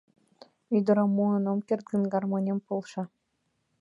[0.77, 3.03] —Ӱдырым муын ом керт гын, гармонем полша!